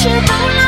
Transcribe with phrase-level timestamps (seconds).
[0.00, 0.59] 是包。